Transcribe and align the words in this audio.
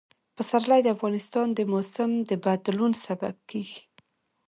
پسرلی 0.35 0.81
د 0.83 0.87
افغانستان 0.95 1.47
د 1.53 1.59
موسم 1.71 2.11
د 2.29 2.31
بدلون 2.45 2.91
سبب 3.05 3.35
کېږي. 3.49 3.81